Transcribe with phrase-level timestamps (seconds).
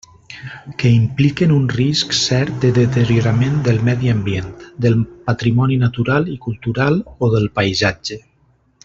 [0.83, 4.49] Que impliquen un risc cert de deteriorament del medi ambient,
[4.87, 4.97] del
[5.31, 8.19] patrimoni natural i cultural o del paisatge.